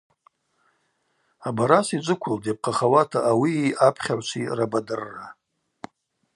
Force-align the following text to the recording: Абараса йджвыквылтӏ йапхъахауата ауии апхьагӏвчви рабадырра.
Абараса 1.47 1.93
йджвыквылтӏ 1.97 2.47
йапхъахауата 2.47 3.19
ауии 3.31 3.77
апхьагӏвчви 3.87 4.43
рабадырра. 4.57 5.27